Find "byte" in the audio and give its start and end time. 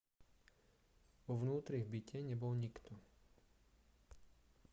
2.01-2.19